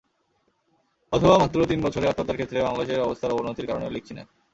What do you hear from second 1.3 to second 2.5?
মাত্র তিন বছরে আত্মহত্যার